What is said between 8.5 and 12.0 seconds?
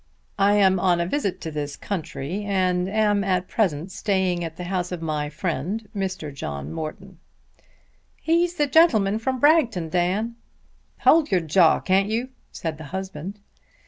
the gentl'man from Bragton, Dan." "Hold your jaw,